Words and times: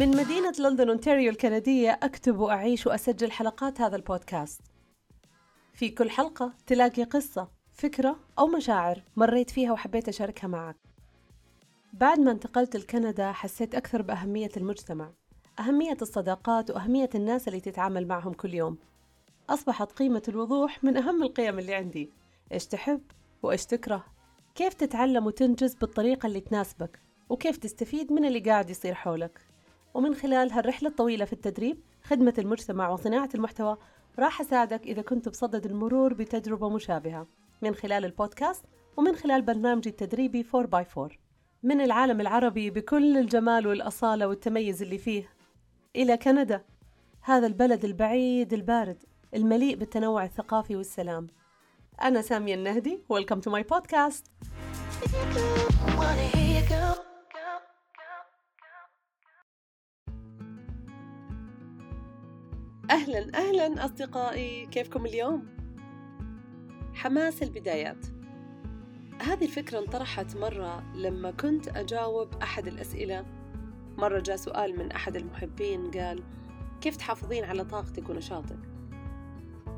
من 0.00 0.16
مدينة 0.16 0.52
لندن 0.58 0.88
أونتاريو 0.88 1.30
الكندية 1.30 1.98
أكتب 2.02 2.38
وأعيش 2.38 2.86
وأسجل 2.86 3.30
حلقات 3.30 3.80
هذا 3.80 3.96
البودكاست. 3.96 4.60
في 5.72 5.88
كل 5.90 6.10
حلقة 6.10 6.52
تلاقي 6.66 7.02
قصة 7.02 7.48
فكرة 7.72 8.16
أو 8.38 8.46
مشاعر 8.46 9.02
مريت 9.16 9.50
فيها 9.50 9.72
وحبيت 9.72 10.08
أشاركها 10.08 10.48
معك. 10.48 10.76
بعد 11.92 12.20
ما 12.20 12.30
انتقلت 12.30 12.76
لكندا 12.76 13.32
حسيت 13.32 13.74
أكثر 13.74 14.02
بأهمية 14.02 14.50
المجتمع 14.56 15.12
أهمية 15.58 15.96
الصداقات 16.02 16.70
وأهمية 16.70 17.10
الناس 17.14 17.48
اللي 17.48 17.60
تتعامل 17.60 18.06
معهم 18.06 18.32
كل 18.32 18.54
يوم. 18.54 18.78
أصبحت 19.50 19.92
قيمة 19.92 20.22
الوضوح 20.28 20.84
من 20.84 20.96
أهم 20.96 21.22
القيم 21.22 21.58
اللي 21.58 21.74
عندي. 21.74 22.10
إيش 22.52 22.66
تحب 22.66 23.02
وإيش 23.42 23.66
تكره؟ 23.66 24.04
كيف 24.54 24.74
تتعلم 24.74 25.26
وتنجز 25.26 25.74
بالطريقة 25.74 26.26
اللي 26.26 26.40
تناسبك؟ 26.40 27.00
وكيف 27.28 27.56
تستفيد 27.56 28.12
من 28.12 28.24
اللي 28.24 28.40
قاعد 28.40 28.70
يصير 28.70 28.94
حولك؟ 28.94 29.47
ومن 29.98 30.14
خلال 30.14 30.52
هالرحلة 30.52 30.88
الطويلة 30.88 31.24
في 31.24 31.32
التدريب 31.32 31.80
خدمة 32.02 32.34
المجتمع 32.38 32.88
وصناعة 32.88 33.28
المحتوى 33.34 33.76
راح 34.18 34.40
أساعدك 34.40 34.86
إذا 34.86 35.02
كنت 35.02 35.28
بصدد 35.28 35.66
المرور 35.66 36.14
بتجربة 36.14 36.68
مشابهة 36.68 37.26
من 37.62 37.74
خلال 37.74 38.04
البودكاست 38.04 38.64
ومن 38.96 39.16
خلال 39.16 39.42
برنامجي 39.42 39.88
التدريبي 39.90 40.44
4x4 40.44 41.12
من 41.62 41.80
العالم 41.80 42.20
العربي 42.20 42.70
بكل 42.70 43.18
الجمال 43.18 43.66
والأصالة 43.66 44.28
والتميز 44.28 44.82
اللي 44.82 44.98
فيه. 44.98 45.30
إلى 45.96 46.16
كندا 46.16 46.64
هذا 47.20 47.46
البلد 47.46 47.84
البعيد 47.84 48.52
البارد 48.52 49.04
المليء 49.34 49.76
بالتنوع 49.76 50.24
الثقافي 50.24 50.76
والسلام. 50.76 51.26
أنا 52.02 52.22
سامية 52.22 52.54
النهدي 52.54 53.02
Welcome 53.12 53.40
to 53.40 53.50
my 53.50 53.62
podcast. 53.74 54.22
أهلا 62.90 63.26
أهلا 63.34 63.84
أصدقائي 63.84 64.66
كيفكم 64.66 65.06
اليوم؟ 65.06 65.46
حماس 66.94 67.42
البدايات 67.42 68.06
هذه 69.20 69.44
الفكرة 69.44 69.78
انطرحت 69.78 70.36
مرة 70.36 70.96
لما 70.96 71.30
كنت 71.30 71.68
أجاوب 71.68 72.28
أحد 72.42 72.66
الأسئلة 72.66 73.24
مرة 73.98 74.20
جاء 74.20 74.36
سؤال 74.36 74.78
من 74.78 74.92
أحد 74.92 75.16
المحبين 75.16 75.90
قال 75.90 76.22
كيف 76.80 76.96
تحافظين 76.96 77.44
على 77.44 77.64
طاقتك 77.64 78.10
ونشاطك؟ 78.10 78.58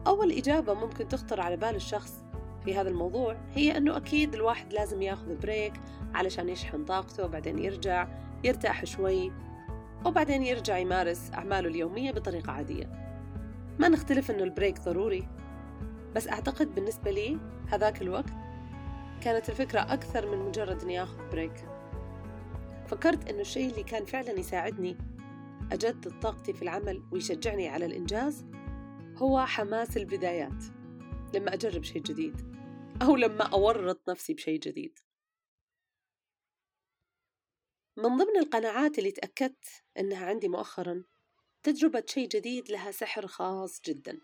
أول 0.06 0.32
إجابة 0.32 0.74
ممكن 0.74 1.08
تخطر 1.08 1.40
على 1.40 1.56
بال 1.56 1.76
الشخص 1.76 2.24
في 2.64 2.74
هذا 2.74 2.88
الموضوع 2.88 3.36
هي 3.54 3.76
أنه 3.76 3.96
أكيد 3.96 4.34
الواحد 4.34 4.72
لازم 4.72 5.02
ياخذ 5.02 5.36
بريك 5.36 5.72
علشان 6.14 6.48
يشحن 6.48 6.84
طاقته 6.84 7.24
وبعدين 7.24 7.58
يرجع 7.58 8.08
يرتاح 8.44 8.84
شوي 8.84 9.32
وبعدين 10.06 10.42
يرجع 10.42 10.78
يمارس 10.78 11.30
أعماله 11.34 11.68
اليومية 11.68 12.12
بطريقة 12.12 12.52
عادية. 12.52 12.90
ما 13.78 13.88
نختلف 13.88 14.30
أنه 14.30 14.44
ال 14.44 14.50
break 14.50 14.80
ضروري 14.80 15.28
بس 16.14 16.28
أعتقد 16.28 16.74
بالنسبة 16.74 17.10
لي 17.10 17.38
هذاك 17.68 18.02
الوقت 18.02 18.32
كانت 19.20 19.48
الفكرة 19.48 19.80
أكثر 19.80 20.36
من 20.36 20.48
مجرد 20.48 20.82
أني 20.82 21.02
أخذ 21.02 21.30
break. 21.32 21.64
فكرت 22.86 23.28
أنه 23.30 23.40
الشيء 23.40 23.70
اللي 23.70 23.82
كان 23.82 24.04
فعلا 24.04 24.30
يساعدني 24.30 24.96
أجدد 25.72 26.20
طاقتي 26.20 26.52
في 26.52 26.62
العمل 26.62 27.02
ويشجعني 27.12 27.68
على 27.68 27.86
الإنجاز 27.86 28.46
هو 29.16 29.46
حماس 29.46 29.96
البدايات 29.96 30.64
لما 31.34 31.54
أجرب 31.54 31.84
شيء 31.84 32.02
جديد 32.02 32.54
أو 33.02 33.16
لما 33.16 33.44
أورط 33.44 34.10
نفسي 34.10 34.34
بشيء 34.34 34.60
جديد. 34.60 34.98
من 38.00 38.16
ضمن 38.16 38.36
القناعات 38.36 38.98
اللي 38.98 39.10
تأكدت 39.10 39.64
أنها 39.98 40.26
عندي 40.26 40.48
مؤخرا 40.48 41.02
تجربة 41.62 42.02
شيء 42.06 42.28
جديد 42.28 42.70
لها 42.70 42.90
سحر 42.90 43.26
خاص 43.26 43.80
جدا. 43.86 44.18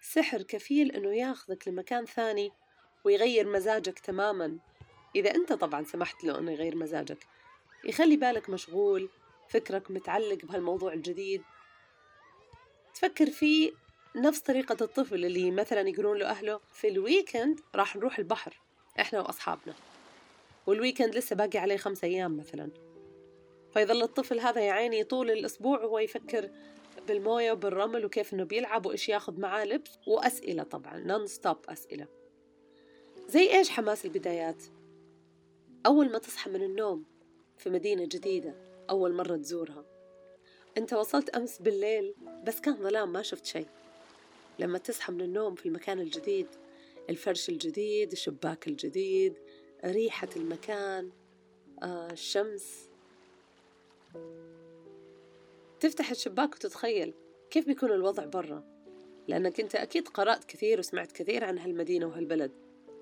سحر 0.00 0.42
كفيل 0.42 0.92
أنه 0.92 1.16
ياخذك 1.16 1.68
لمكان 1.68 2.06
ثاني 2.06 2.52
ويغير 3.04 3.48
مزاجك 3.48 3.98
تماما. 3.98 4.58
إذا 5.16 5.34
أنت 5.34 5.52
طبعا 5.52 5.84
سمحت 5.84 6.24
له 6.24 6.38
أنه 6.38 6.52
يغير 6.52 6.76
مزاجك 6.76 7.26
يخلي 7.84 8.16
بالك 8.16 8.50
مشغول 8.50 9.08
فكرك 9.48 9.90
متعلق 9.90 10.44
بهالموضوع 10.44 10.92
الجديد. 10.92 11.42
تفكر 12.94 13.30
فيه 13.30 13.72
نفس 14.16 14.40
طريقة 14.40 14.76
الطفل 14.80 15.24
اللي 15.24 15.50
مثلا 15.50 15.88
يقولون 15.88 16.18
له 16.18 16.26
أهله 16.26 16.60
في 16.72 16.88
الويكند 16.88 17.60
راح 17.74 17.96
نروح 17.96 18.18
البحر 18.18 18.60
إحنا 19.00 19.20
وأصحابنا. 19.20 19.74
وال 20.66 20.77
weekend 20.77 21.14
لسه 21.14 21.36
باقي 21.36 21.58
عليه 21.58 21.76
خمسة 21.76 22.06
أيام 22.06 22.36
مثلا. 22.36 22.91
فيظل 23.74 24.02
الطفل 24.02 24.40
هذا 24.40 24.60
يا 24.60 24.72
عيني 24.72 25.04
طول 25.04 25.30
الأسبوع 25.30 25.84
وهو 25.84 25.98
يفكر 25.98 26.50
بالموية 27.08 27.52
وبالرمل 27.52 28.04
وكيف 28.04 28.34
إنه 28.34 28.44
بيلعب 28.44 28.86
وإيش 28.86 29.08
ياخذ 29.08 29.40
معاه 29.40 29.64
لبس 29.64 29.98
وأسئلة 30.06 30.62
طبعا 30.62 30.98
non-stop 30.98 31.56
أسئلة. 31.68 32.06
زي 33.28 33.50
إيش 33.58 33.70
حماس 33.70 34.04
البدايات؟ 34.04 34.62
أول 35.86 36.12
ما 36.12 36.18
تصحى 36.18 36.50
من 36.50 36.62
النوم 36.62 37.04
في 37.58 37.70
مدينة 37.70 38.04
جديدة 38.04 38.54
أول 38.90 39.12
مرة 39.12 39.36
تزورها. 39.36 39.84
أنت 40.78 40.92
وصلت 40.92 41.28
أمس 41.28 41.58
بالليل 41.58 42.14
بس 42.44 42.60
كان 42.60 42.76
ظلام 42.76 43.12
ما 43.12 43.22
شفت 43.22 43.46
شيء. 43.46 43.66
لما 44.58 44.78
تصحى 44.78 45.12
من 45.12 45.20
النوم 45.20 45.54
في 45.54 45.66
المكان 45.66 46.00
الجديد 46.00 46.46
الفرش 47.10 47.48
الجديد 47.48 48.12
الشباك 48.12 48.68
الجديد 48.68 49.38
ريحة 49.84 50.28
المكان 50.36 51.10
آه 51.82 52.10
الشمس. 52.10 52.91
تفتح 55.80 56.10
الشباك 56.10 56.54
وتتخيل 56.54 57.14
كيف 57.50 57.66
بيكون 57.66 57.92
الوضع 57.92 58.24
برا. 58.24 58.64
لأنك 59.28 59.60
أنت 59.60 59.74
أكيد 59.74 60.08
قرأت 60.08 60.44
كثير 60.44 60.78
وسمعت 60.78 61.12
كثير 61.12 61.44
عن 61.44 61.58
هالمدينة 61.58 62.06
وهالبلد. 62.06 62.52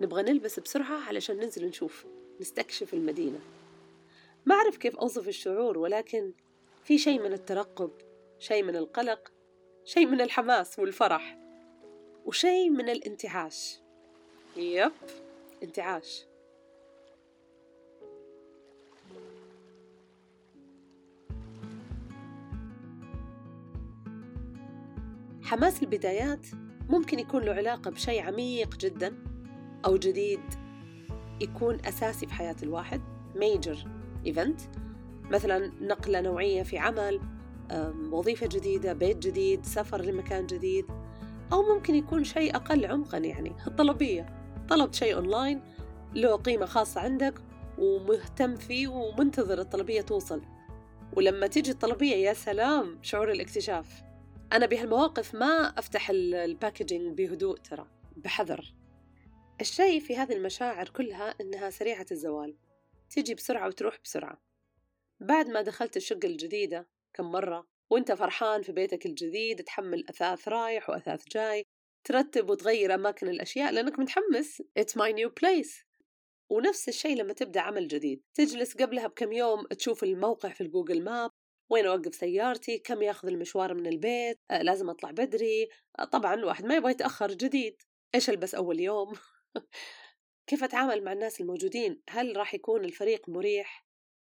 نبغى 0.01 0.23
نلبس 0.23 0.61
بسرعة 0.61 1.01
علشان 1.09 1.37
ننزل 1.37 1.67
نشوف 1.67 2.07
نستكشف 2.41 2.95
المدينة. 2.95 3.41
ما 4.47 4.55
أعرف 4.55 4.77
كيف 4.77 4.97
أوصف 4.97 5.29
الشعور 5.29 5.79
ولكن 5.79 6.33
في 6.85 6.99
شيء 6.99 7.23
من 7.23 7.33
الترقب 7.33 7.91
شيء 8.39 8.63
من 8.63 8.77
القلق 8.77 9.33
شيء 9.85 10.07
من 10.07 10.21
الحماس 10.21 10.79
والفرح 10.79 11.39
وشيء 12.27 12.71
من 12.71 12.89
الانتعاش. 12.89 13.79
يب 14.57 14.93
انتعاش. 15.63 16.25
حماس 25.51 25.83
البدايات 25.83 26.47
ممكن 26.89 27.19
يكون 27.19 27.43
له 27.43 27.53
علاقة 27.53 27.91
بشيء 27.91 28.23
عميق 28.23 28.77
جدا 28.77 29.15
أو 29.85 29.97
جديد 29.97 30.41
يكون 31.41 31.79
أساسي 31.85 32.27
في 32.27 32.35
حياة 32.35 32.57
الواحد 32.63 33.01
major 33.35 33.77
event. 34.27 34.63
مثلا 35.31 35.73
نقلة 35.81 36.21
نوعية 36.21 36.63
في 36.63 36.79
عمل 36.79 37.21
وظيفة 38.11 38.47
جديدة 38.47 38.93
بيت 38.93 39.19
جديد 39.19 39.67
سفر 39.67 40.03
لمكان 40.03 40.47
جديد. 40.47 40.85
أو 41.53 41.75
ممكن 41.75 41.95
يكون 41.95 42.25
شيء 42.25 42.57
أقل 42.57 42.87
عمقا 42.87 43.19
يعني 43.19 43.53
الطلبية. 43.67 44.27
طلبت 44.69 44.95
شيء 44.95 45.15
أونلاين 45.15 45.63
له 46.15 46.37
قيمة 46.37 46.67
خاصة 46.67 47.01
عندك 47.01 47.35
ومهتم 47.79 48.57
فيه 48.57 48.89
ومنتظر 48.89 49.61
الطلبية 49.61 50.01
توصل. 50.01 50.43
ولما 51.17 51.47
تيجي 51.47 51.71
الطلبية 51.71 52.17
يا 52.17 52.33
سلام 52.33 52.99
شعور 53.03 53.31
الاكتشاف. 53.31 54.10
أنا 54.53 54.67
بهالمواقف 54.67 55.35
ما 55.35 55.75
أفتح 55.79 56.11
ال 56.11 56.22
packaging 56.22 57.19
بهدوء 57.19 57.57
ترى 57.59 57.91
بحذر. 58.17 58.75
الشيء 59.61 60.01
في 60.01 60.17
هذه 60.17 60.33
المشاعر 60.33 60.89
كلها 60.89 61.35
إنها 61.41 61.71
سريعة 61.71 62.07
الزوال. 62.13 62.57
تيجي 63.11 63.35
بسرعة 63.35 63.67
وتروح 63.67 63.99
بسرعة. 64.05 64.43
بعد 65.21 65.49
ما 65.49 65.63
دخلت 65.63 65.97
الشقة 65.97 66.27
الجديدة 66.27 66.89
كم 67.15 67.33
مرة 67.33 67.67
وأنت 67.91 68.13
فرحان 68.13 68.63
في 68.63 68.73
بيتك 68.73 69.07
الجديد 69.07 69.65
تحمل 69.65 70.05
أثاث 70.09 70.49
رايح 70.49 70.91
وأثاث 70.91 71.25
جاي 71.29 71.65
ترتب 72.05 72.51
وتغير 72.51 72.95
أماكن 72.95 73.29
الأشياء 73.29 73.73
لأنك 73.73 73.99
متحمس. 73.99 74.63
It's 74.63 74.93
my 74.97 75.13
new 75.13 75.29
place. 75.29 75.85
ونفس 76.49 76.89
الشيء 76.89 77.17
لما 77.17 77.33
تبدأ 77.33 77.61
عمل 77.61 77.89
جديد. 77.89 78.23
تجلس 78.35 78.77
قبلها 78.77 79.07
بكم 79.07 79.33
يوم 79.33 79.67
تشوف 79.67 80.05
الموقع 80.05 80.49
في 80.49 80.61
الجوجل 80.61 81.05
ماب 81.05 81.31
وين 81.71 81.87
أوقف 81.87 82.15
سيارتي؟ 82.15 82.79
كم 82.79 83.03
ياخذ 83.03 83.29
المشوار 83.29 83.75
من 83.75 83.87
البيت؟ 83.87 84.39
آه 84.51 84.63
لازم 84.63 84.91
أطلع 84.91 85.11
بدري. 85.11 85.69
آه 85.99 86.05
طبعا 86.05 86.35
الواحد 86.35 86.65
ما 86.65 86.77
يبغى 86.77 86.91
يتأخر 86.91 87.29
جديد. 87.29 87.83
إيش 88.15 88.31
ألبس 88.31 88.55
أول 88.55 88.81
يوم؟ 88.81 89.13
كيف 90.47 90.65
أتعامل 90.65 91.05
مع 91.05 91.13
الناس 91.13 91.41
الموجودين؟ 91.41 92.03
هل 92.11 92.37
راح 92.37 92.55
يكون 92.55 92.85
الفريق 92.85 93.29
مريح؟ 93.29 93.87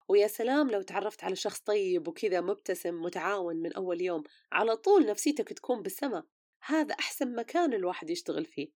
ويا 0.08 0.26
سلام 0.26 0.70
لو 0.70 0.82
تعرفت 0.82 1.25
على 1.25 1.36
شخص 1.36 1.60
طيب 1.60 2.08
وكذا 2.08 2.40
مبتسم 2.40 3.02
متعاون 3.02 3.56
من 3.56 3.72
أول 3.72 4.00
يوم. 4.00 4.22
على 4.52 4.76
طول 4.76 5.06
نفسيتك 5.06 5.48
تكون 5.48 5.82
بالسما. 5.82 6.25
هذا 6.62 6.94
أحسن 6.94 7.34
مكان 7.34 7.75
الواحد 7.75 8.10
يشتغل 8.10 8.44
فيه. 8.44 8.69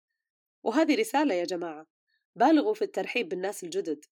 وهذه 0.63 0.95
رسالة 0.95 1.33
يا 1.33 1.45
جماعة. 1.45 1.88
بالغوا 2.36 2.74
في 2.74 2.81
الترحيب 2.81 3.30
بالناس 3.30 3.63
الجدد. 3.63 4.06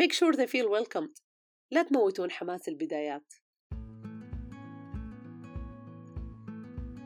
Make 0.00 0.12
sure 0.12 0.36
they 0.36 0.46
feel 0.46 0.68
welcomed. 0.68 1.22
لا 1.70 1.82
تموتون 1.82 2.30
حماس 2.30 2.68
البدايات. 2.68 3.32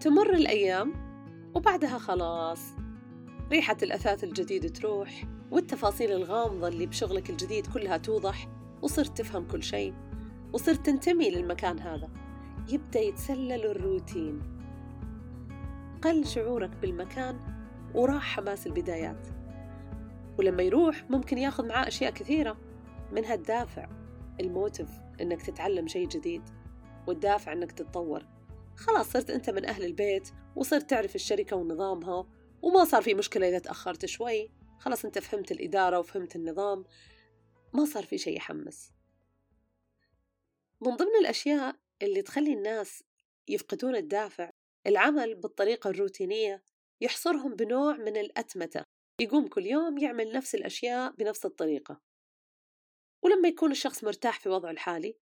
تمر 0.06 0.34
الأيام 0.34 0.92
وبعدها 1.54 1.98
خلاص 1.98 2.60
ريحة 3.50 3.76
الأثاث 3.82 4.24
الجديد 4.24 4.72
تروح 4.72 5.24
والتفاصيل 5.50 6.12
الغامضة 6.12 6.68
اللي 6.68 6.86
بشغلك 6.86 7.30
الجديد 7.30 7.66
كلها 7.66 7.96
توضح 7.96 8.48
وصرت 8.82 9.18
تفهم 9.18 9.46
كل 9.46 9.62
شيء 9.62 9.94
وصرت 10.52 10.86
تنتمي 10.86 11.30
للمكان 11.30 11.78
هذا. 11.78 12.08
يبدأ 12.68 13.00
يتسلل 13.00 13.66
الروتين. 13.66 14.42
قل 16.02 16.26
شعورك 16.26 16.70
بالمكان 16.82 17.40
وراح 17.94 18.36
حماس 18.36 18.66
البدايات. 18.66 19.28
ولما 20.38 20.62
يروح 20.62 21.04
ممكن 21.10 21.38
ياخذ 21.38 21.66
معاه 21.66 21.88
أشياء 21.88 22.12
كثيرة 22.12 22.56
منها 23.12 23.34
الدافع 23.34 23.88
الموتف 24.40 24.88
إنك 25.20 25.42
تتعلم 25.42 25.86
شيء 25.86 26.08
جديد 26.08 26.42
والدافع 27.06 27.52
إنك 27.52 27.72
تتطور. 27.72 28.35
خلاص 28.76 29.12
صرت 29.12 29.30
أنت 29.30 29.50
من 29.50 29.64
أهل 29.64 29.84
البيت 29.84 30.28
وصرت 30.56 30.90
تعرف 30.90 31.14
الشركة 31.14 31.56
ونظامها 31.56 32.28
وما 32.62 32.84
صار 32.84 33.02
في 33.02 33.14
مشكلة 33.14 33.48
إذا 33.48 33.58
تأخرت 33.58 34.06
شوي. 34.06 34.50
خلاص 34.78 35.04
أنت 35.04 35.18
فهمت 35.18 35.52
الإدارة 35.52 35.98
وفهمت 35.98 36.36
النظام. 36.36 36.84
ما 37.72 37.84
صار 37.84 38.04
في 38.04 38.18
شيء 38.18 38.36
يحمس. 38.36 38.92
من 40.80 40.96
ضمن 40.96 41.16
الأشياء 41.20 41.76
اللي 42.02 42.22
تخلي 42.22 42.52
الناس 42.52 43.02
يفقدون 43.48 43.96
الدافع 43.96 44.50
العمل 44.86 45.34
بالطريقة 45.34 45.90
الروتينية 45.90 46.62
يحصرهم 47.00 47.54
بنوع 47.54 47.96
من 47.96 48.16
الأتمتة. 48.16 48.84
يقوم 49.20 49.48
كل 49.48 49.66
يوم 49.66 49.98
يعمل 49.98 50.32
نفس 50.32 50.54
الأشياء 50.54 51.12
بنفس 51.12 51.46
الطريقة. 51.46 52.00
ولما 53.22 53.48
يكون 53.48 53.70
الشخص 53.70 54.04
مرتاح 54.04 54.40
في 54.40 54.48
وضعه 54.48 54.70
الحالي 54.70 55.16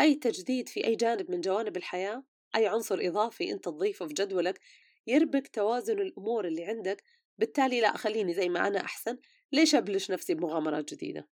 أي 0.00 0.14
تجديد 0.14 0.68
في 0.68 0.86
أي 0.86 0.96
جانب 0.96 1.30
من 1.30 1.40
جوانب 1.40 1.76
الحياة 1.76 2.24
أي 2.56 2.66
عنصر 2.66 2.98
إضافي 3.00 3.52
أنت 3.52 3.64
تضيفه 3.64 4.06
في 4.06 4.14
جدولك 4.14 4.60
يربك 5.06 5.48
توازن 5.48 6.00
الأمور 6.00 6.46
اللي 6.46 6.64
عندك 6.64 7.04
بالتالي 7.38 7.80
لا 7.80 7.96
خليني 7.96 8.34
زي 8.34 8.48
ما 8.48 8.66
أنا 8.66 8.80
أحسن 8.80 9.18
ليش 9.52 9.74
أبلش 9.74 10.10
نفسي 10.10 10.34
بمغامرات 10.34 10.94
جديدة؟ 10.94 11.28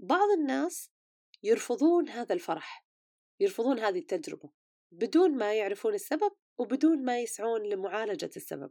بعض 0.00 0.30
الناس 0.38 0.90
يرفضون 1.42 2.08
هذا 2.08 2.34
الفرح 2.34 2.86
يرفضون 3.40 3.78
هذه 3.78 3.98
التجربة 3.98 4.50
بدون 4.92 5.36
ما 5.36 5.54
يعرفون 5.54 5.94
السبب 5.94 6.32
وبدون 6.58 7.04
ما 7.04 7.20
يسعون 7.20 7.62
لمعالجة 7.62 8.30
السبب. 8.36 8.70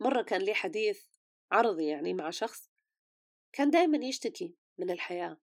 مرة 0.00 0.22
كان 0.22 0.40
لي 0.40 0.54
حديث 0.54 1.06
عرضي 1.52 1.86
يعني 1.86 2.14
مع 2.14 2.30
شخص 2.30 2.70
كان 3.52 3.70
دائما 3.70 4.06
يشتكي 4.06 4.54
من 4.78 4.90
الحياة 4.90 5.40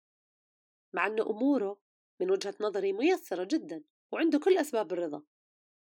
مع 0.93 1.07
أن 1.07 1.19
أموره 1.19 1.79
من 2.19 2.31
وجهة 2.31 2.55
نظري 2.59 2.93
ميسرة 2.93 3.43
جدا. 3.43 3.83
وعنده 4.15 4.39
كل 4.39 4.57
أسباب 4.57 4.93
الرضا. 4.93 5.23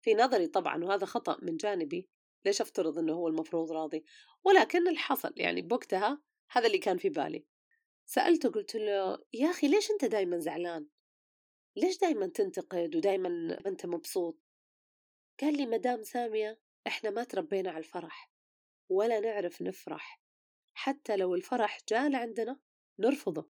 في 0.00 0.14
نظري 0.14 0.46
طبعا 0.46 0.84
وهذا 0.84 1.06
خطأ 1.06 1.38
من 1.42 1.56
جانبي 1.56 2.08
ليش 2.44 2.60
أفترض 2.60 2.98
أنه 2.98 3.12
هو 3.12 3.28
المفروض 3.28 3.72
راضي؟ 3.72 4.04
ولكن 4.44 4.88
اللي 4.88 4.98
حصل 4.98 5.32
يعني 5.36 5.62
بوقتها 5.62 6.22
هذا 6.50 6.66
اللي 6.66 6.78
كان 6.78 6.98
في 6.98 7.08
بالي. 7.08 7.46
سألته 8.06 8.48
قلت 8.48 8.76
له 8.76 9.18
يا 9.32 9.50
أخي 9.50 9.68
ليش 9.68 9.90
أنت 9.90 10.04
دايما 10.04 10.38
زعلان؟ 10.38 10.86
ليش 11.76 11.98
دايما 11.98 12.26
تنتقد 12.26 12.96
ودايما 12.96 13.28
ما 13.28 13.66
أنت 13.66 13.86
مبسوط؟ 13.86 14.38
قال 15.40 15.56
لي 15.56 15.66
مدام 15.66 16.02
سامية 16.02 16.60
إحنا 16.86 17.10
ما 17.10 17.24
تربينا 17.24 17.70
على 17.70 17.78
الفرح 17.78 18.32
ولا 18.88 19.20
نعرف 19.20 19.62
نفرح. 19.62 20.22
حتى 20.74 21.16
لو 21.16 21.34
الفرح 21.34 21.80
جاء 21.88 22.08
لعندنا 22.08 22.60
نرفضه. 22.98 23.50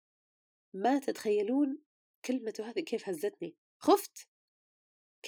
ما 0.75 0.99
تتخيلون 0.99 1.83
كلمته 2.25 2.71
هذه 2.71 2.81
كيف 2.81 3.09
هزتني. 3.09 3.57
خفت! 3.79 4.28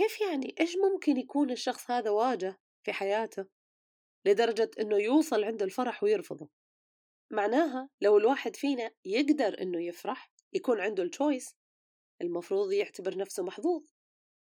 كيف 0.00 0.20
يعني؟ 0.20 0.54
إيش 0.60 0.76
ممكن 0.76 1.16
يكون 1.16 1.50
الشخص 1.50 1.90
هذا 1.90 2.10
واجه 2.10 2.58
في 2.84 2.92
حياته 2.92 3.46
لدرجة 4.26 4.70
إنه 4.80 4.96
يوصل 4.96 5.44
عنده 5.44 5.64
الفرح 5.64 6.02
ويرفضه؟ 6.02 6.48
معناها 7.30 7.88
لو 8.00 8.18
الواحد 8.18 8.56
فينا 8.56 8.90
يقدر 9.04 9.62
إنه 9.62 9.82
يفرح 9.82 10.32
يكون 10.52 10.80
عنده 10.80 11.02
التشويس 11.02 11.56
المفروض 12.22 12.72
يعتبر 12.72 13.16
نفسه 13.16 13.42
محظوظ 13.42 13.82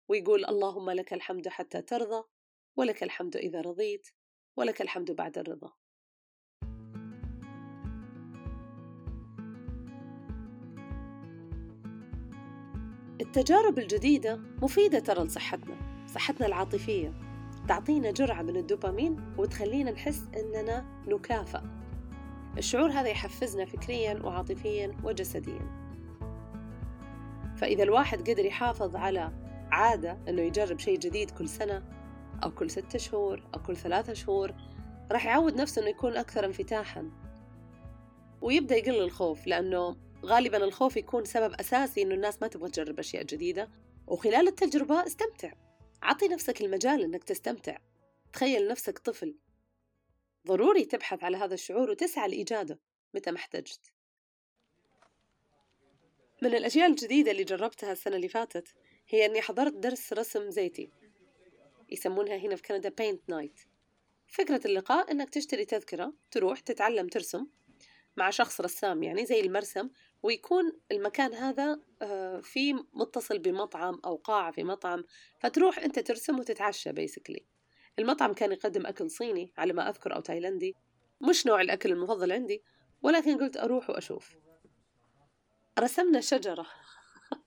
ويقول 0.08 0.44
اللهم 0.44 0.90
لك 0.90 1.12
الحمد 1.12 1.48
حتى 1.48 1.82
ترضى 1.82 2.28
ولك 2.76 3.02
الحمد 3.02 3.36
إذا 3.36 3.60
رضيت 3.60 4.08
ولك 4.56 4.82
الحمد 4.82 5.10
بعد 5.10 5.38
الرضا. 5.38 5.72
التجارب 13.20 13.78
الجديدة 13.78 14.40
مفيدة 14.62 14.98
ترى 14.98 15.24
لصحتنا 15.24 15.74
صحتنا 16.06 16.46
العاطفية. 16.46 17.12
تعطينا 17.68 18.10
جرعة 18.10 18.42
من 18.42 18.56
الدوبامين 18.56 19.34
وتخلينا 19.38 19.90
نحس 19.90 20.22
إننا 20.36 20.84
نكافئ 21.06 21.60
الشعور 22.58 22.90
هذا 22.90 23.08
يحفزنا 23.08 23.64
فكريا 23.64 24.22
وعاطفيا 24.24 24.96
وجسديا. 25.04 25.84
فإذا 27.56 27.82
الواحد 27.82 28.30
قدر 28.30 28.44
يحافظ 28.44 28.96
على 28.96 29.32
عادة 29.70 30.18
إنه 30.28 30.42
يجرب 30.42 30.78
شيء 30.78 30.98
جديد 30.98 31.30
كل 31.30 31.48
سنة 31.48 31.82
أو 32.44 32.50
كل 32.50 32.70
ستة 32.70 32.98
شهور 32.98 33.42
أو 33.54 33.62
كل 33.62 33.76
ثلاثة 33.76 34.12
شهور 34.12 34.54
راح 35.12 35.26
يعود 35.26 35.56
نفسه 35.56 35.82
إنه 35.82 35.90
يكون 35.90 36.16
أكثر 36.16 36.44
انفتاحا. 36.44 37.10
ويبدأ 38.42 38.76
يقل 38.76 39.02
الخوف 39.02 39.46
لأنه 39.46 39.96
غالبا 40.24 40.64
الخوف 40.64 40.96
يكون 40.96 41.24
سبب 41.24 41.54
أساسي 41.60 42.02
إنه 42.02 42.14
الناس 42.14 42.42
ما 42.42 42.48
تبغى 42.48 42.70
تجرب 42.70 42.98
أشياء 42.98 43.22
جديدة. 43.22 43.70
وخلال 44.06 44.48
التجربة 44.48 45.06
استمتع. 45.06 45.52
عطي 46.02 46.28
نفسك 46.28 46.60
المجال 46.60 47.02
إنك 47.02 47.24
تستمتع. 47.24 47.78
تخيل 48.32 48.68
نفسك 48.68 48.98
طفل. 48.98 49.36
ضروري 50.46 50.84
تبحث 50.84 51.24
على 51.24 51.36
هذا 51.36 51.54
الشعور 51.54 51.90
وتسعى 51.90 52.28
لإيجاده 52.28 52.80
متى 53.14 53.30
ما 53.30 53.36
احتجت. 53.36 53.92
من 56.42 56.54
الأشياء 56.54 56.90
الجديدة 56.90 57.30
اللي 57.30 57.44
جربتها 57.44 57.92
السنة 57.92 58.16
اللي 58.16 58.28
فاتت 58.28 58.74
هي 59.08 59.26
أني 59.26 59.40
حضرت 59.40 59.72
درس 59.72 60.12
رسم 60.12 60.50
زيتي. 60.50 60.90
يسمونها 61.90 62.36
هنا 62.36 62.56
في 62.56 62.62
كندا 62.62 62.88
paint 62.88 63.28
night 63.28 63.60
فكرة 64.28 64.60
اللقاء 64.66 65.10
أنك 65.10 65.30
تشتري 65.30 65.64
تذكرة 65.64 66.12
تروح 66.30 66.60
تتعلم 66.60 67.08
ترسم 67.08 67.46
مع 68.16 68.30
شخص 68.30 68.60
رسام 68.60 69.02
يعني 69.02 69.26
زي 69.26 69.40
المرسم 69.40 69.90
ويكون 70.24 70.72
المكان 70.92 71.34
هذا 71.34 71.80
آه، 72.02 72.40
في 72.40 72.72
متصل 72.92 73.38
بمطعم 73.38 74.00
أو 74.04 74.16
قاعة 74.16 74.52
في 74.52 74.64
مطعم 74.64 75.04
فتروح 75.40 75.78
أنت 75.78 75.98
ترسم 75.98 76.38
وتتعشى 76.38 76.92
basically 76.92 77.46
المطعم 77.98 78.32
كان 78.32 78.52
يقدم 78.52 78.86
أكل 78.86 79.10
صيني 79.10 79.52
على 79.58 79.72
ما 79.72 79.88
أذكر 79.88 80.14
أو 80.14 80.20
تايلندي 80.20 80.76
مش 81.20 81.46
نوع 81.46 81.60
الأكل 81.60 81.92
المفضل 81.92 82.32
عندي 82.32 82.62
ولكن 83.02 83.38
قلت 83.38 83.56
أروح 83.56 83.90
وأشوف. 83.90 84.36
رسمنا 85.78 86.20
شجرة. 86.20 86.66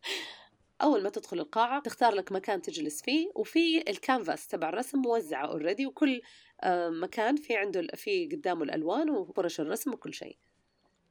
أول 0.82 1.04
ما 1.04 1.10
تدخل 1.10 1.40
القاعة 1.40 1.82
تختار 1.82 2.14
لك 2.14 2.32
مكان 2.32 2.62
تجلس 2.62 3.02
فيه 3.02 3.32
وفي 3.36 3.90
الكانفاس 3.90 4.48
تبع 4.48 4.70
الرسم 4.70 5.00
موزعة 5.00 5.46
already 5.46 5.86
وكل 5.86 6.22
آه، 6.62 6.90
مكان 6.90 7.36
في 7.36 7.56
عنده 7.56 7.88
في 7.96 8.30
قدامه 8.32 8.64
الألوان 8.64 9.10
وفرش 9.10 9.60
الرسم 9.60 9.94
وكل 9.94 10.14
شيء. 10.14 10.38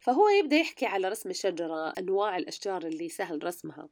فهو 0.06 0.28
يبدأ 0.28 0.56
يحكي 0.56 0.86
على 0.86 1.08
رسم 1.08 1.30
الشجرة 1.30 1.88
أنواع 1.98 2.36
الأشجار 2.36 2.86
اللي 2.86 3.08
سهل 3.08 3.44
رسمها. 3.44 3.88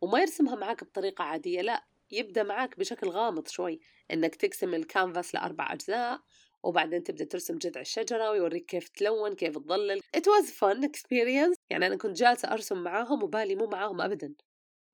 وما 0.00 0.20
يرسمها 0.20 0.54
معك 0.54 0.84
بطريقة 0.84 1.24
عادية 1.24 1.60
لا 1.60 1.84
يبدأ 2.10 2.42
معك 2.42 2.78
بشكل 2.78 3.08
غامض 3.08 3.48
شوي. 3.48 3.80
إنك 4.10 4.34
تقسم 4.34 4.74
الكانفاس 4.74 5.34
لأربع 5.34 5.72
أجزاء 5.72 6.20
وبعدين 6.62 7.02
تبدأ 7.02 7.24
ترسم 7.24 7.58
جذع 7.58 7.80
الشجرة 7.80 8.30
ويوريك 8.30 8.66
كيف 8.66 8.88
تلون 8.88 9.34
كيف 9.34 9.58
تظلل. 9.58 10.00
It 10.16 10.20
was 10.20 10.50
fun 10.50 10.84
experience. 10.84 11.56
يعني 11.70 11.86
أنا 11.86 11.96
كنت 11.96 12.16
جالسة 12.16 12.52
أرسم 12.52 12.78
معاهم 12.82 13.22
وبالي 13.22 13.54
مو 13.54 13.66
معاهم 13.66 14.00
أبدا. 14.00 14.34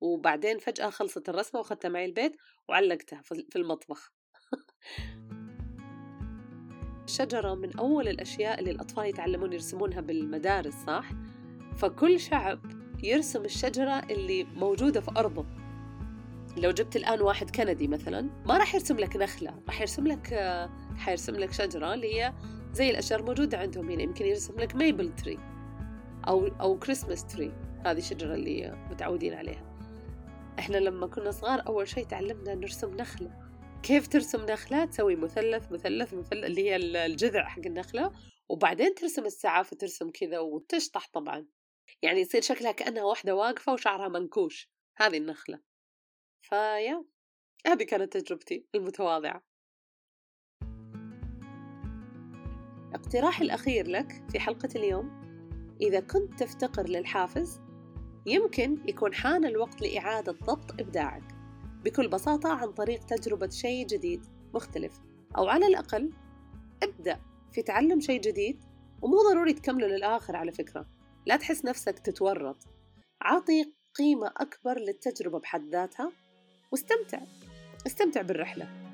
وبعدين 0.01 0.57
فجأة 0.59 0.89
خلصت 0.89 1.29
الرسمة 1.29 1.59
وأخذتها 1.59 1.89
معي 1.89 2.05
البيت 2.05 2.35
وعلقتها 2.67 3.21
في 3.21 3.55
المطبخ. 3.55 4.11
الشجرة 7.09 7.53
من 7.53 7.77
أول 7.77 8.07
الأشياء 8.07 8.59
اللي 8.59 8.71
الأطفال 8.71 9.05
يتعلمون 9.05 9.53
يرسمونها 9.53 10.01
بالمدارس 10.01 10.73
صح؟ 10.87 11.09
فكل 11.77 12.19
شعب 12.19 12.59
يرسم 13.03 13.45
الشجرة 13.45 13.99
اللي 14.09 14.43
موجودة 14.43 15.01
في 15.01 15.11
أرضه. 15.17 15.45
لو 16.57 16.71
جبت 16.71 16.95
الآن 16.95 17.21
واحد 17.21 17.49
كندي 17.49 17.87
مثلا 17.87 18.29
ما 18.45 18.57
راح 18.57 18.75
يرسم 18.75 18.97
لك 18.97 19.15
نخلة 19.15 19.53
راح 19.67 19.81
يرسم 19.81 20.07
لك 20.07 20.33
حيرسم 20.97 21.35
لك 21.35 21.51
شجرة 21.51 21.93
اللي 21.93 22.15
هي 22.15 22.33
زي 22.73 22.89
الأشجار 22.89 23.23
موجودة 23.23 23.57
عندهم 23.57 23.89
هنا 23.89 24.03
يمكن 24.03 24.25
يرسم 24.25 24.59
لك 24.59 24.75
maple 24.75 25.15
tree 25.15 25.37
أو 26.27 26.47
أو 26.47 26.79
Christmas 26.79 27.25
tree 27.25 27.51
هذه 27.85 27.97
الشجرة 27.97 28.35
اللي 28.35 28.87
متعودين 28.91 29.33
عليها. 29.33 29.63
إحنا 30.59 30.77
لما 30.77 31.07
كنا 31.07 31.31
صغار 31.31 31.67
أول 31.67 31.87
شيء 31.87 32.05
تعلمنا 32.05 32.55
نرسم 32.55 32.95
نخلة. 32.95 33.48
كيف 33.83 34.07
ترسم 34.07 34.45
نخلة؟ 34.45 34.85
تسوي 34.85 35.15
مثلث 35.15 35.71
مثلث 35.71 36.13
مثلث 36.13 36.33
اللي 36.33 36.69
هي 36.69 36.75
الجذع 36.75 37.47
حق 37.47 37.65
النخلة 37.65 38.11
وبعدين 38.49 38.95
ترسم 38.95 39.25
السعاف 39.25 39.73
وترسم 39.73 40.09
كذا 40.09 40.39
وتشطح 40.39 41.09
طبعا. 41.13 41.47
يعني 42.01 42.19
يصير 42.19 42.41
شكلها 42.41 42.71
كأنها 42.71 43.03
واحدة 43.03 43.35
واقفة 43.35 43.73
وشعرها 43.73 44.07
منكوش. 44.07 44.69
هذه 44.97 45.17
النخلة. 45.17 45.59
فيا 46.41 47.05
هذه 47.67 47.83
كانت 47.83 48.17
تجربتي 48.17 48.65
المتواضعة. 48.75 49.43
اقتراحي 52.93 53.43
الأخير 53.43 53.87
لك 53.87 54.23
في 54.31 54.39
حلقة 54.39 54.69
اليوم. 54.75 55.19
إذا 55.81 55.99
كنت 55.99 56.43
تفتقر 56.43 56.89
للحافز 56.89 57.61
يمكن 58.25 58.83
يكون 58.87 59.13
حان 59.13 59.45
الوقت 59.45 59.81
لإعادة 59.81 60.31
ضبط 60.31 60.71
إبداعك. 60.71 61.38
بكل 61.83 62.07
بساطة 62.07 62.49
عن 62.49 62.71
طريق 62.71 63.05
تجربة 63.05 63.49
شيء 63.49 63.87
جديد 63.87 64.25
مختلف. 64.53 65.01
أو 65.37 65.47
على 65.47 65.67
الأقل 65.67 66.13
ابدأ 66.83 67.19
في 67.51 67.61
تعلم 67.61 67.99
شيء 67.99 68.21
جديد 68.21 68.59
ومو 69.01 69.17
ضروري 69.31 69.53
تكمله 69.53 69.87
للآخر 69.87 70.35
على 70.35 70.51
فكرة. 70.51 70.85
لا 71.25 71.35
تحس 71.35 71.65
نفسك 71.65 71.99
تتورط. 71.99 72.67
عطي 73.21 73.73
قيمة 73.95 74.27
أكبر 74.37 74.79
للتجربة 74.79 75.39
بحد 75.39 75.69
ذاتها 75.69 76.11
واستمتع. 76.71 77.21
استمتع 77.87 78.21
بالرحلة. 78.21 78.88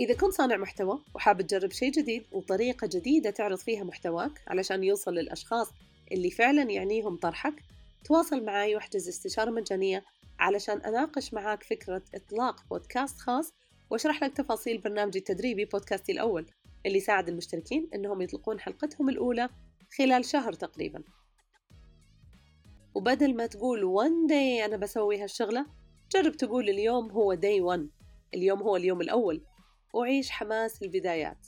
إذا 0.00 0.14
كنت 0.14 0.32
صانع 0.32 0.56
محتوى 0.56 1.02
وحاب 1.14 1.42
تجرب 1.42 1.72
شيء 1.72 1.90
جديد 1.90 2.26
وطريقة 2.32 2.86
جديدة 2.86 3.30
تعرض 3.30 3.58
فيها 3.58 3.84
محتواك 3.84 4.42
علشان 4.46 4.84
يوصل 4.84 5.14
للأشخاص 5.14 5.68
اللي 6.12 6.30
فعلا 6.30 6.62
يعنيهم 6.62 7.16
طرحك 7.16 7.54
تواصل 8.04 8.44
معي 8.44 8.74
واحجز 8.74 9.08
استشارة 9.08 9.50
مجانية 9.50 10.04
علشان 10.38 10.78
أناقش 10.80 11.34
معاك 11.34 11.62
فكرة 11.62 12.02
إطلاق 12.14 12.64
بودكاست 12.70 13.18
خاص 13.18 13.52
وأشرح 13.90 14.24
لك 14.24 14.36
تفاصيل 14.36 14.78
برنامجي 14.78 15.18
التدريبي 15.18 15.64
بودكاستي 15.64 16.12
الأول 16.12 16.46
اللي 16.86 16.98
يساعد 16.98 17.28
المشتركين 17.28 17.88
إنهم 17.94 18.22
يطلقون 18.22 18.60
حلقتهم 18.60 19.08
الأولى 19.08 19.48
خلال 19.98 20.24
شهر 20.24 20.52
تقريبا. 20.52 21.02
وبدل 22.94 23.36
ما 23.36 23.46
تقول 23.46 23.80
one 23.80 24.30
day 24.30 24.64
أنا 24.64 24.76
بسوي 24.76 25.18
هالشغلة 25.18 25.66
جرب 26.12 26.36
تقول 26.36 26.68
اليوم 26.68 27.10
هو 27.10 27.36
day 27.36 27.76
one 27.76 27.86
اليوم 28.34 28.62
هو 28.62 28.76
اليوم 28.76 29.00
الأول. 29.00 29.42
وعيش 29.96 30.30
حماس 30.30 30.82
البدايات 30.82 31.46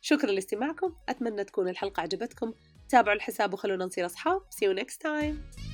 شكرا 0.00 0.30
لاستماعكم 0.30 0.94
أتمنى 1.08 1.44
تكون 1.44 1.68
الحلقة 1.68 2.00
عجبتكم. 2.00 2.54
تابعوا 2.88 3.16
الحساب 3.16 3.52
وخلونا 3.52 3.84
نصير 3.84 4.06
أصحاب. 4.06 4.40
See 4.40 4.66
you 4.66 4.82
next 4.82 4.96
time. 4.96 5.69